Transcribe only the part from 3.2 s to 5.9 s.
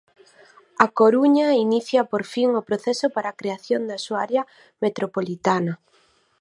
a creación da súa área metropolitana.